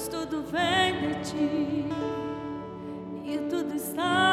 Pois 0.00 0.08
tudo 0.08 0.42
vem 0.42 0.98
de 1.00 1.30
ti 1.30 1.86
e 3.22 3.38
tudo 3.50 3.74
está 3.74 4.29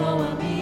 so 0.00 0.06
amazing. 0.06 0.59